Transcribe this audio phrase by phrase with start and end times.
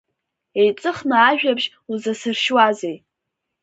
[0.59, 2.97] Еиҵыхны ажәабжь узасыршьуазеи.